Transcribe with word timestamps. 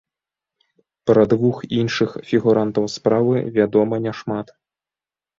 Пра 1.09 1.25
двух 1.33 1.59
іншых 1.79 2.15
фігурантаў 2.29 2.87
справы 2.93 3.35
вядома 3.59 3.95
няшмат. 4.07 4.47